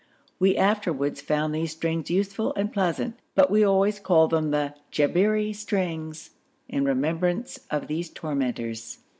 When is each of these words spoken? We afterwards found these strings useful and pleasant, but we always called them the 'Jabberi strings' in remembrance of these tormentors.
We 0.39 0.57
afterwards 0.57 1.21
found 1.21 1.53
these 1.53 1.73
strings 1.73 2.09
useful 2.09 2.55
and 2.55 2.73
pleasant, 2.73 3.19
but 3.35 3.51
we 3.51 3.63
always 3.63 3.99
called 3.99 4.31
them 4.31 4.49
the 4.49 4.73
'Jabberi 4.91 5.53
strings' 5.53 6.31
in 6.67 6.85
remembrance 6.85 7.59
of 7.69 7.85
these 7.85 8.09
tormentors. 8.09 8.97